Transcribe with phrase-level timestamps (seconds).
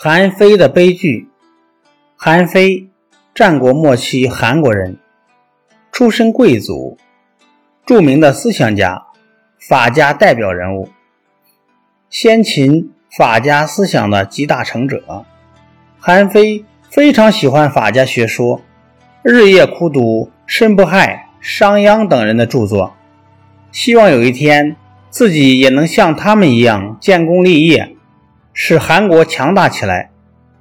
[0.00, 1.28] 韩非的悲剧。
[2.14, 2.88] 韩非，
[3.34, 4.96] 战国末期韩国人，
[5.90, 6.96] 出身贵族，
[7.84, 9.06] 著名的思想家，
[9.58, 10.88] 法家代表人物，
[12.08, 15.24] 先秦法家思想的集大成者。
[15.98, 18.60] 韩非非常喜欢法家学说，
[19.22, 22.94] 日夜苦读申不害、商鞅等人的著作，
[23.72, 24.76] 希望有一天
[25.10, 27.96] 自己也能像他们一样建功立业。
[28.60, 30.10] 使韩国强大起来，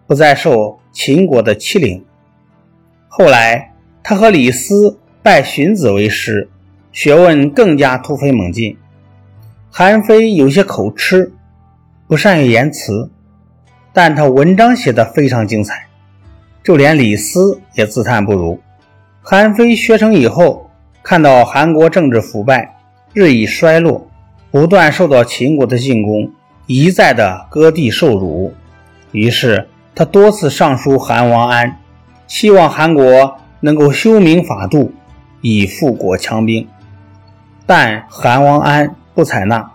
[0.06, 2.06] 不再受秦国的欺凌。
[3.08, 3.74] 后来，
[4.04, 6.48] 他和李斯拜荀子为师，
[6.92, 8.78] 学问更加突飞猛进。
[9.72, 11.34] 韩非有些口吃，
[12.08, 13.10] 不善于言辞，
[13.92, 15.88] 但他文章写得非常精彩，
[16.64, 18.62] 就连李斯也自叹不如。
[19.24, 20.70] 韩非学成以后，
[21.02, 22.78] 看到韩国政治腐败，
[23.16, 24.08] 日益衰落，
[24.52, 26.32] 不断受到秦国的进攻。
[26.68, 28.54] 一再的割地受辱，
[29.14, 31.80] 于是他多次上书韩王安，
[32.28, 34.92] 希望韩国能够修明法度，
[35.40, 36.68] 以富国强兵。
[37.66, 39.72] 但韩王安不采纳，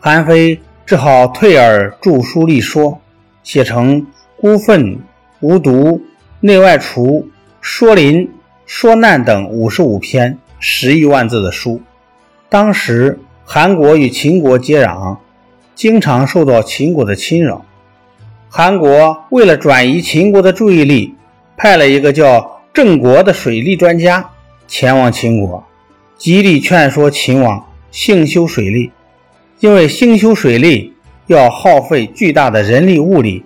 [0.00, 3.00] 韩非只好退而著书立说，
[3.44, 4.02] 写成
[4.36, 4.82] 《孤愤》
[5.38, 5.70] 《无毒》
[6.40, 7.20] 《内外除》
[7.60, 8.22] 《说林》
[8.66, 11.80] 《说难》等五十五篇十余万字的书。
[12.48, 15.18] 当时韩国与秦国接壤。
[15.78, 17.64] 经常受到秦国的侵扰，
[18.48, 21.14] 韩国为了转移秦国的注意力，
[21.56, 24.28] 派了一个叫郑国的水利专家
[24.66, 25.64] 前往秦国，
[26.16, 28.90] 极力劝说秦王兴修水利。
[29.60, 30.94] 因为兴修水利
[31.28, 33.44] 要耗费巨大的人力物力，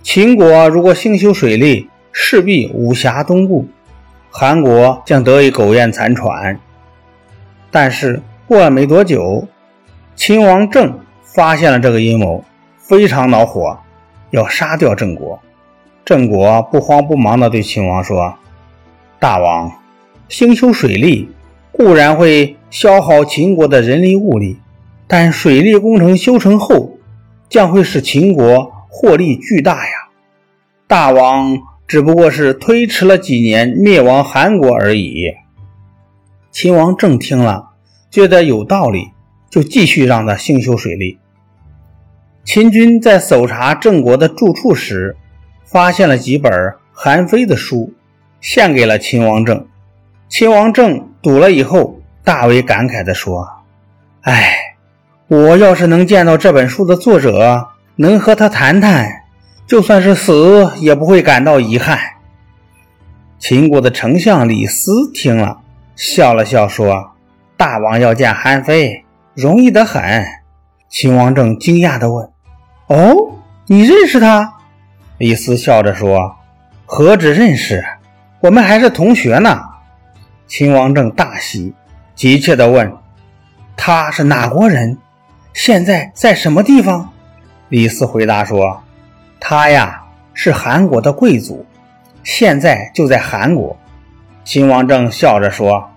[0.00, 3.66] 秦国如果兴修水利，势必无暇东顾，
[4.30, 6.56] 韩国将得以苟延残喘。
[7.72, 9.48] 但是过了没多久，
[10.14, 11.00] 秦王政。
[11.34, 12.44] 发现了这个阴谋，
[12.78, 13.76] 非常恼火，
[14.30, 15.40] 要杀掉郑国。
[16.04, 18.36] 郑国不慌不忙地对秦王说
[19.18, 19.72] ：“大王，
[20.28, 21.28] 兴修水利
[21.72, 24.58] 固然会消耗秦国的人力物力，
[25.08, 26.98] 但水利工程修成后，
[27.48, 29.92] 将会使秦国获利巨大呀。
[30.86, 35.32] 大王只不过是推迟了几年灭亡韩国而已。”
[36.52, 37.70] 秦王正听了，
[38.08, 39.08] 觉得有道理，
[39.50, 41.18] 就继续让他兴修水利。
[42.44, 45.16] 秦军在搜查郑国的住处时，
[45.64, 46.52] 发现了几本
[46.92, 47.92] 韩非的书，
[48.40, 49.66] 献给了秦王政。
[50.28, 53.48] 秦王政读了以后，大为感慨地说
[54.22, 54.54] ：“哎，
[55.26, 59.08] 我要是能见到这本书的作者，能和他谈谈，
[59.66, 61.98] 就算是死也不会感到遗憾。”
[63.40, 65.60] 秦国的丞相李斯听了，
[65.96, 67.12] 笑了笑说
[67.56, 69.04] ：“大王要见韩非，
[69.34, 70.24] 容易得很。”
[70.90, 72.33] 秦王政惊讶地问。
[72.86, 74.54] 哦，你认识他？
[75.16, 76.36] 李斯笑着说
[76.84, 77.82] ：“何止认识，
[78.40, 79.62] 我们还是同学呢。”
[80.46, 81.74] 秦王政大喜，
[82.14, 82.92] 急切地问
[83.74, 84.98] ：“他是哪国人？
[85.54, 87.12] 现在在什么地方？”
[87.70, 88.82] 李斯回答说
[89.40, 91.64] ：“他呀，是韩国的贵族，
[92.22, 93.76] 现在就在韩国。”
[94.44, 95.90] 秦王政笑着说：“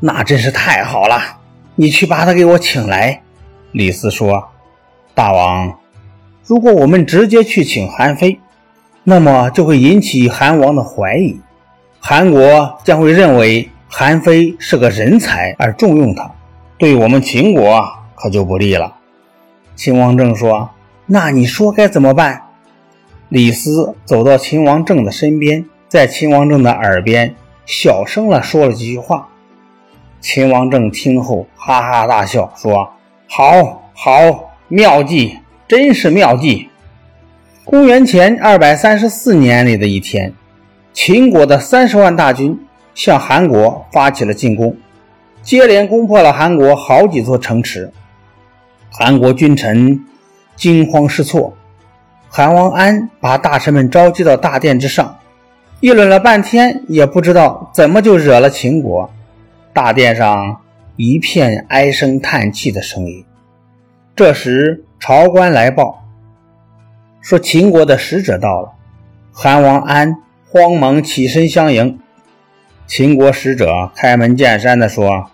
[0.00, 1.20] 那真是太好了，
[1.76, 3.22] 你去把他给我请来。”
[3.70, 4.48] 李斯说
[5.14, 5.78] ：“大王。”
[6.46, 8.38] 如果我们直接去请韩非，
[9.02, 11.40] 那么就会引起韩王的怀疑，
[11.98, 16.30] 韩国将会认为韩非是个人才而重用他，
[16.76, 17.82] 对我们秦国
[18.14, 18.96] 可就不利了。
[19.74, 20.68] 秦王政说
[21.06, 22.42] ：“那你说该怎么办？”
[23.30, 27.34] 李斯走到秦王政的身边，在秦王政的耳边
[27.64, 29.28] 小声地说了几句话。
[30.20, 32.92] 秦王政听后哈哈大笑，说
[33.28, 36.68] ：“好，好，妙计！”真是妙计！
[37.64, 40.34] 公元前二百三十四年里的一天，
[40.92, 42.58] 秦国的三十万大军
[42.94, 44.76] 向韩国发起了进攻，
[45.42, 47.90] 接连攻破了韩国好几座城池。
[48.90, 50.04] 韩国君臣
[50.54, 51.56] 惊慌失措，
[52.28, 55.16] 韩王安把大臣们召集到大殿之上，
[55.80, 59.10] 议论了半天，也不知道怎么就惹了秦国。
[59.72, 60.60] 大殿上
[60.96, 63.24] 一片唉声叹气的声音。
[64.14, 66.02] 这时，朝官来报，
[67.20, 68.72] 说秦国的使者到了。
[69.34, 70.16] 韩王安
[70.48, 71.98] 慌忙起身相迎。
[72.86, 75.26] 秦国使者开门见山地说：“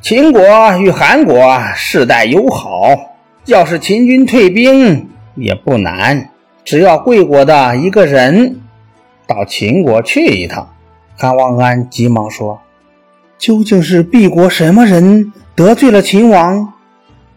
[0.00, 0.40] 秦国
[0.78, 2.96] 与韩国世代友好，
[3.44, 6.30] 要是秦军退兵也不难，
[6.64, 8.58] 只要贵国的一个人
[9.26, 10.66] 到秦国去一趟。”
[11.14, 12.62] 韩王安急忙说
[13.36, 16.72] ：“究竟是敝国什么人得罪了秦王？”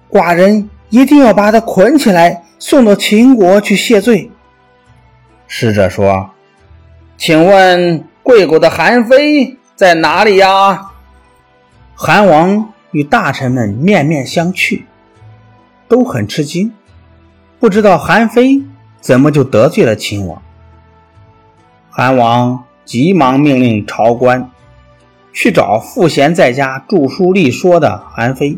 [0.09, 4.29] 寡人一定要把他捆起来，送到秦国去谢罪。
[5.47, 6.29] 使者说
[7.17, 10.91] ：“请问贵国的韩非在哪里呀？”
[11.95, 14.83] 韩王与大臣们面面相觑，
[15.87, 16.73] 都很吃惊，
[17.59, 18.61] 不知道韩非
[18.99, 20.41] 怎么就得罪了秦王。
[21.89, 24.49] 韩王急忙命令朝官
[25.31, 28.57] 去找赋闲在家著书立说的韩非。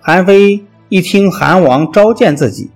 [0.00, 2.70] 韩非一听韩王召见自己，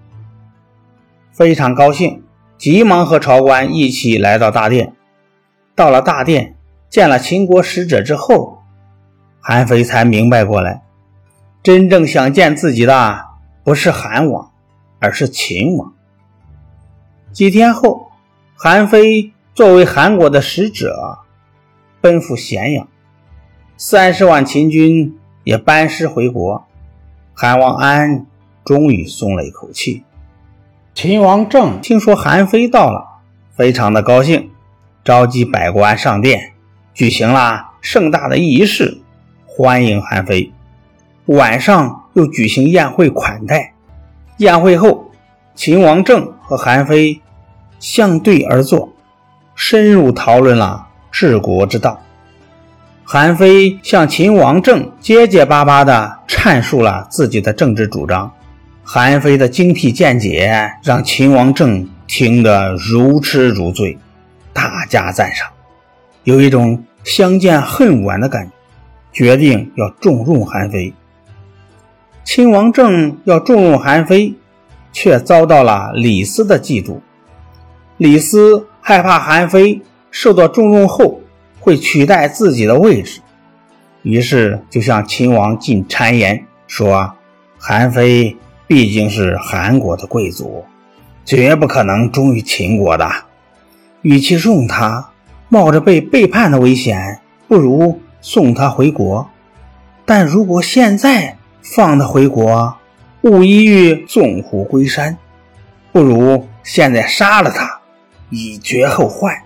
[1.32, 2.22] 非常高兴，
[2.56, 4.94] 急忙和朝官一起来到大殿。
[5.74, 6.56] 到了大殿，
[6.88, 8.62] 见了秦国使者之后，
[9.40, 10.84] 韩非才明白过来，
[11.60, 13.24] 真正想见自己的
[13.64, 14.52] 不是韩王，
[15.00, 15.92] 而是秦王。
[17.32, 18.12] 几天后，
[18.56, 19.32] 韩非。
[19.54, 21.20] 作为韩国的使者，
[22.00, 22.88] 奔赴咸阳，
[23.76, 26.63] 三十万秦军也班师回国。
[27.36, 28.26] 韩王安
[28.64, 30.04] 终于松了一口气。
[30.94, 33.20] 秦王政听说韩非到了，
[33.56, 34.50] 非常的高兴，
[35.04, 36.52] 召集百官上殿，
[36.94, 38.98] 举行了盛大的仪式，
[39.46, 40.52] 欢迎韩非。
[41.26, 43.74] 晚上又举行宴会款待。
[44.36, 45.10] 宴会后，
[45.56, 47.20] 秦王政和韩非
[47.80, 48.90] 相对而坐。
[49.56, 52.00] 深入讨论了治国之道。
[53.04, 58.32] 韩非向秦王政结结巴巴地阐述了自己的政治主张。
[58.82, 63.98] 韩非的精辟见解让秦王政听得如痴如醉，
[64.52, 65.48] 大加赞赏，
[66.24, 68.52] 有一种相见恨晚的感觉，
[69.12, 70.92] 决定要重用韩非。
[72.24, 74.34] 秦王政要重用韩非，
[74.92, 77.00] 却遭到了李斯的嫉妒。
[77.98, 78.66] 李斯。
[78.86, 79.80] 害怕韩非
[80.10, 81.22] 受到重用后
[81.64, 83.22] 会取代自己的位置，
[84.02, 87.14] 于是就向秦王进谗言说
[87.58, 90.66] ：“韩非毕竟是韩国的贵族，
[91.24, 93.10] 绝不可能忠于秦国的。
[94.02, 95.08] 与其用他，
[95.48, 99.30] 冒着被背叛的危险，不如送他回国。
[100.04, 102.76] 但如果现在放他回国，
[103.22, 105.16] 无异于纵虎归山，
[105.92, 107.80] 不如现在杀了他。”
[108.28, 109.43] 以绝后患。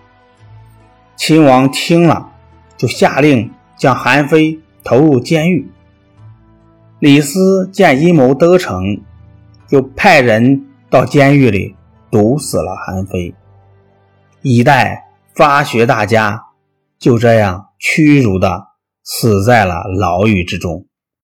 [1.18, 2.30] 秦王听了，
[2.76, 5.68] 就下令将韩非投入监狱。
[7.00, 9.02] 李斯见阴谋得逞，
[9.66, 11.74] 就派人到监狱里
[12.08, 13.34] 毒死了韩非。
[14.42, 16.44] 一代发学大家
[17.00, 18.68] 就这样屈辱的
[19.02, 20.86] 死在了牢狱之中。